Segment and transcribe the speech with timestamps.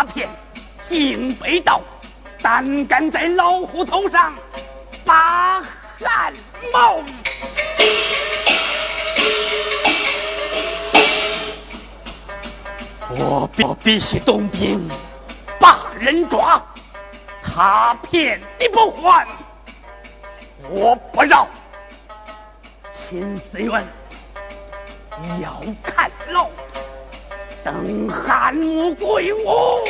[0.00, 0.30] 他骗，
[0.80, 1.82] 竟被盗，
[2.40, 4.32] 胆敢在老虎头上
[5.04, 6.32] 把汗
[6.72, 7.02] 毛。
[13.10, 14.88] 我必必须动兵
[15.58, 16.64] 把人抓，
[17.42, 19.28] 他骗你不还，
[20.70, 21.46] 我不饶。
[22.90, 23.86] 秦思远
[25.42, 26.48] 要看牢，
[27.62, 29.84] 等汉武归我，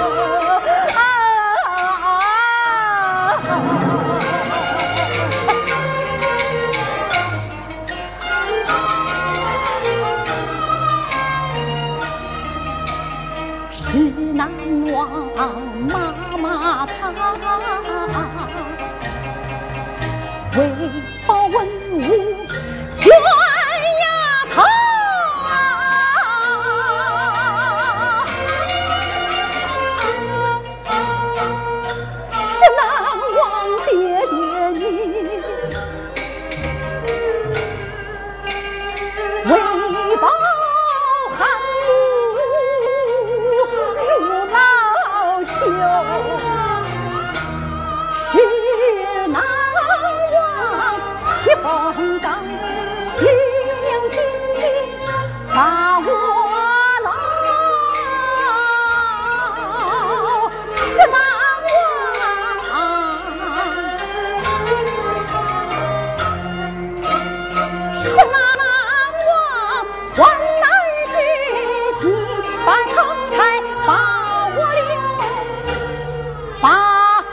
[0.00, 0.37] Oh.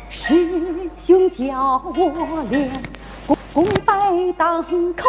[0.09, 2.71] 师兄叫我练
[3.27, 4.63] 功，功摆当
[4.95, 5.09] 口，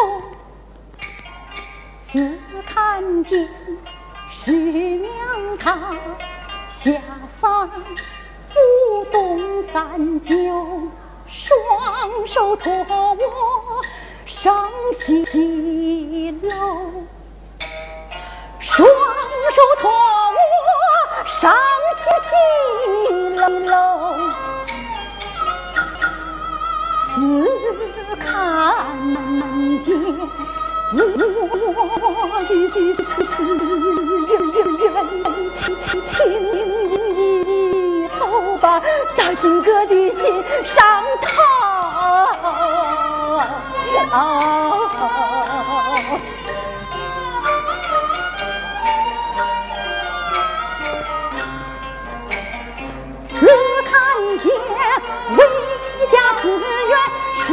[2.10, 2.36] 只
[2.66, 3.48] 看见
[4.28, 5.08] 师娘
[5.60, 5.94] 她
[6.70, 6.90] 下
[7.40, 7.70] 山
[8.56, 10.34] 舞动三九，
[11.28, 13.14] 双手托我
[14.28, 16.50] 伤心一流，
[18.60, 20.36] 双手托我，
[21.26, 21.56] 伤
[22.04, 22.30] 心西
[23.64, 23.72] 楼。
[27.16, 27.16] 只
[28.16, 28.26] 看
[28.98, 29.88] 门前，
[30.92, 30.98] 默
[32.44, 32.70] 的丝
[33.34, 33.36] 丝，
[34.28, 34.86] 人人人，
[35.54, 36.16] 亲亲亲，
[36.52, 36.54] 一
[36.92, 38.20] 一一，头
[38.60, 38.78] 发
[39.16, 41.57] 扎新哥的心伤透。
[44.10, 44.38] 烫。
[53.30, 53.52] 谁料
[53.84, 53.92] 相
[54.40, 54.50] 信，
[55.36, 56.96] 未完
[57.46, 57.52] 新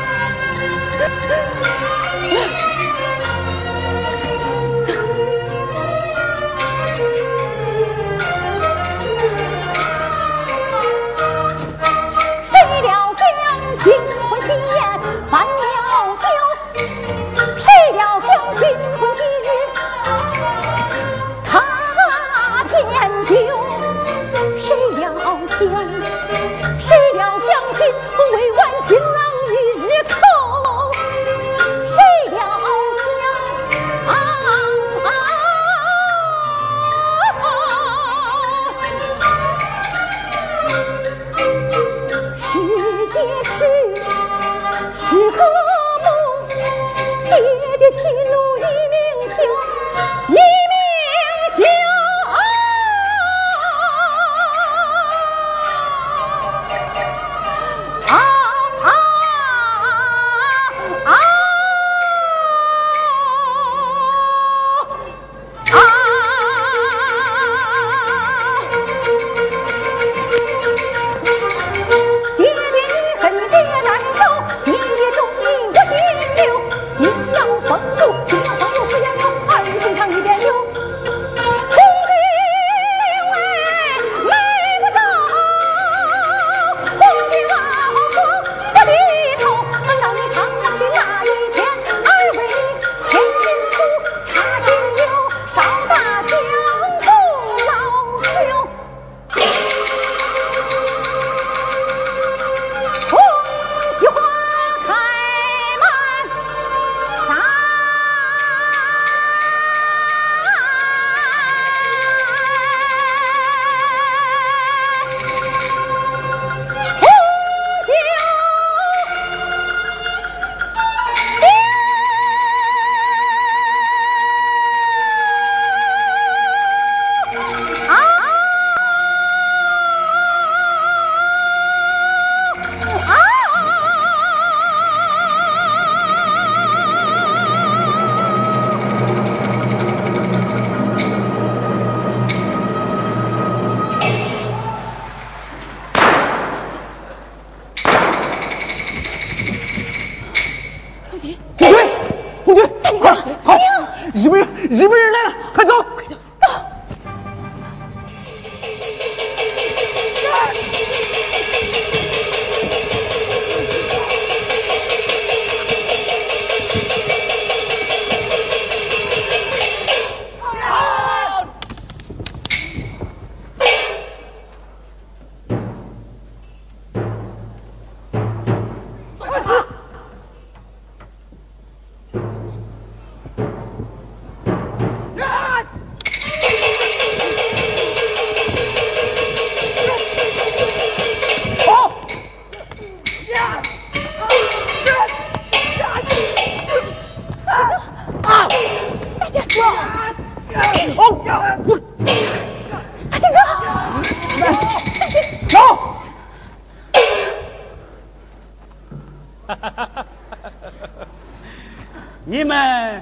[212.25, 213.01] 你们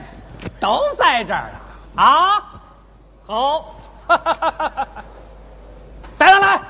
[0.59, 2.01] 都在这儿了？
[2.01, 2.61] 啊，
[3.25, 3.75] 好，
[6.17, 6.61] 带上来。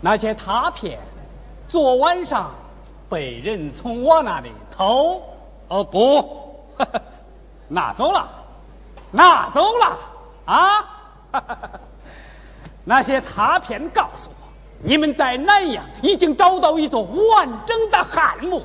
[0.00, 0.98] 那些拓片，
[1.68, 2.50] 昨晚上
[3.08, 5.22] 被人从我那里偷，
[5.68, 6.66] 哦不，
[7.68, 8.28] 拿走了，
[9.12, 9.98] 拿走了。
[10.44, 10.84] 啊！
[12.84, 14.41] 那些拓片告诉我，
[14.82, 18.62] 你们在南阳已经找到一座完整的汉墓，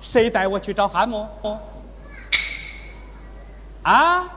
[0.00, 1.26] 谁带我去找汉墓？
[3.82, 4.30] 啊？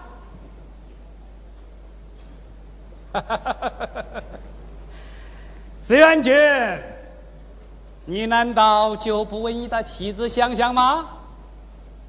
[3.13, 4.23] 哈哈哈哈哈！
[5.81, 6.35] 志愿军，
[8.05, 11.07] 你难道就不为你的妻子想想吗？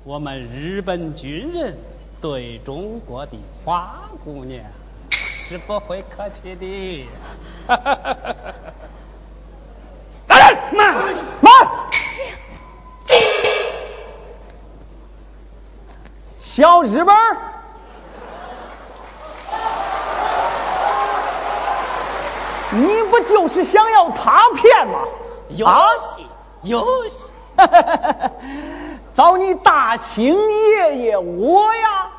[0.04, 1.76] 我们日本军人
[2.20, 3.32] 对中国的
[3.64, 4.64] 花姑娘
[5.48, 7.08] 是不会客气的。
[10.28, 10.94] 来人，慢
[11.40, 11.50] 慢，
[16.38, 17.16] 小日本。
[22.72, 24.98] 你不就是想要他骗吗？
[25.48, 25.66] 游
[26.02, 26.26] 戏，
[26.60, 27.30] 游戏，
[29.16, 30.36] 找你大兴
[30.76, 32.10] 爷爷我呀？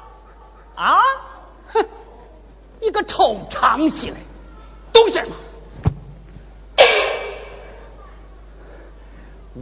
[0.78, 1.00] 啊？
[2.80, 4.16] 哼，一个臭长西来，
[4.94, 5.36] 懂事吗？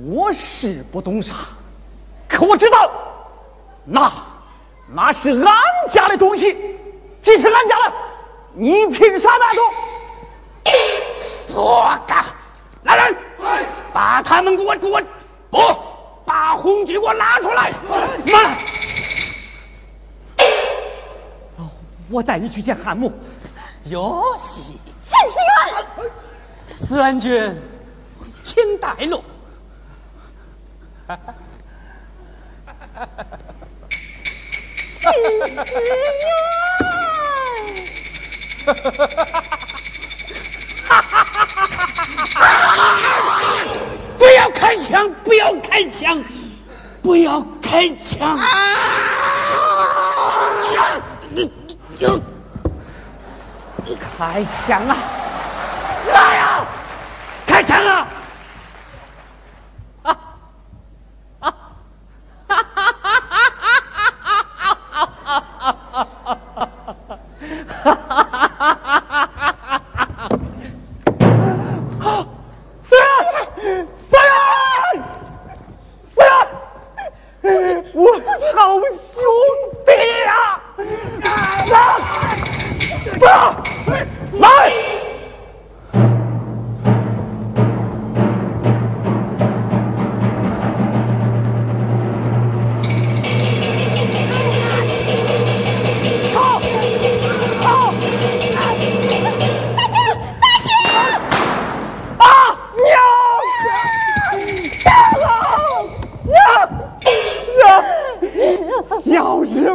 [0.05, 1.33] 我是不懂啥，
[2.29, 2.91] 可我知道，
[3.85, 4.11] 那
[4.93, 5.55] 那是俺
[5.91, 6.55] 家的东西，
[7.23, 7.93] 既是俺家的，
[8.53, 9.61] 你凭啥拿走？
[11.47, 12.23] 说干！
[12.83, 13.17] 来人，
[13.91, 15.01] 把他们给我给我
[15.49, 15.57] 不，
[16.25, 17.71] 把红军给我拉出来！
[18.31, 18.57] 慢！
[22.09, 23.13] 我带你去见汉墓。
[23.85, 25.37] 哟西，三天
[25.99, 26.11] 元。
[26.77, 27.61] 司安军，
[28.43, 29.23] 请带路。
[31.07, 31.17] 三
[35.13, 35.55] 天元。
[38.65, 38.93] 哈哈
[41.03, 41.61] 哈哈
[42.33, 42.37] 哈！
[44.17, 45.13] 不要开枪！
[45.23, 46.25] 不要开枪！
[47.01, 48.37] 不要开枪！
[51.16, 51.16] 你
[51.97, 52.21] 就
[53.99, 54.95] 开枪啊！
[56.13, 56.65] 来呀！
[57.47, 58.06] 开枪啊！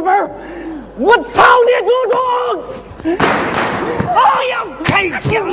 [0.03, 0.31] 本，
[0.97, 1.23] 我操
[1.65, 2.17] 你祖宗！
[4.13, 4.17] 哎
[4.49, 5.47] 呀，开枪！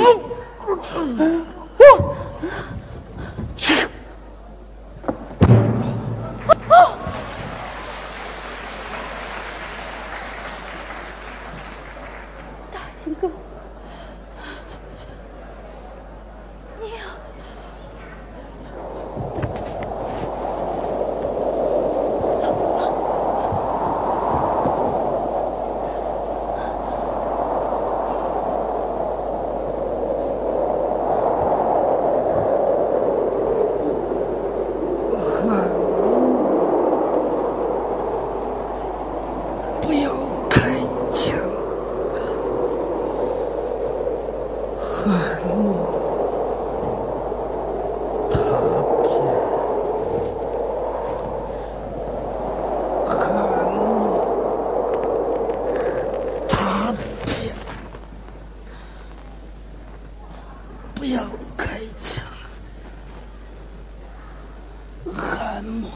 [65.61, 65.87] 汉墓，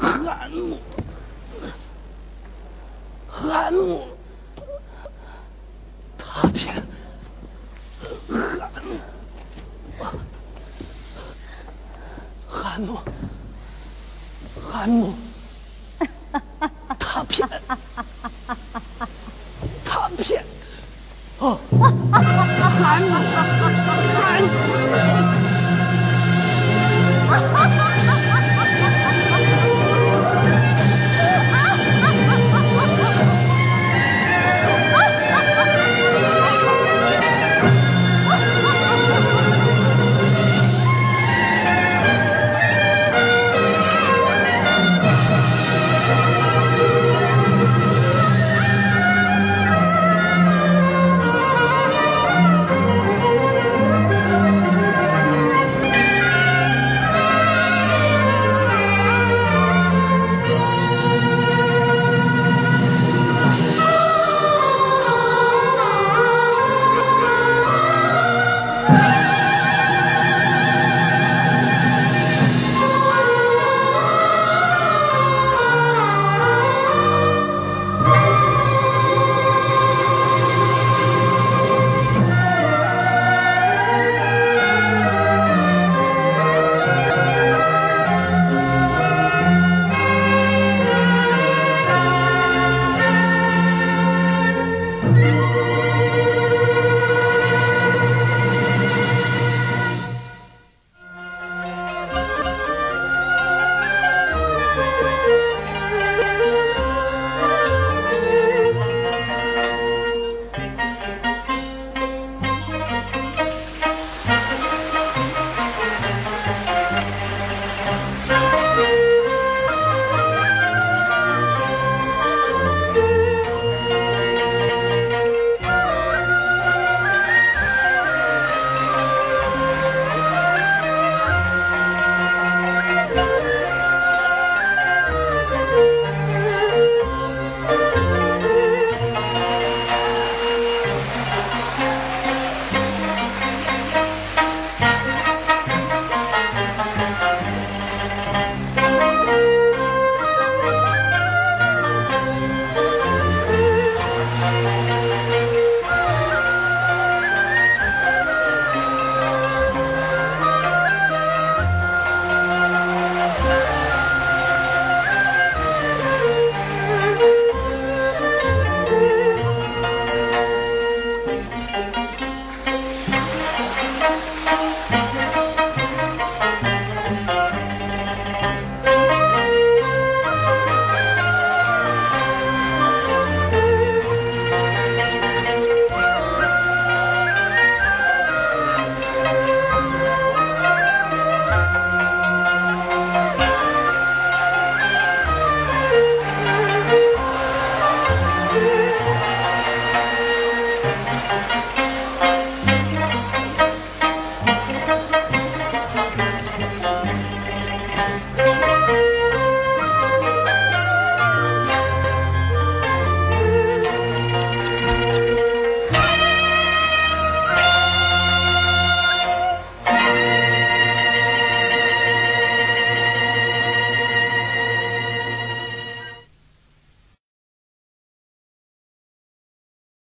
[0.00, 1.03] 汉墓。